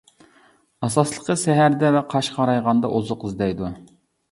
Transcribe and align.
ئاساسلىقى 0.87 1.35
سەھەردە 1.41 1.93
ۋە 1.97 2.03
قاش 2.15 2.31
قارايغاندا 2.39 2.93
ئوزۇق 2.97 3.29
ئىزدەيدۇ. 3.31 3.73